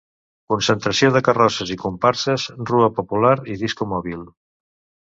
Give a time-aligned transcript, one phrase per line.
[0.53, 4.27] Concentració de carrosses i comparses, rua popular i discomòbil.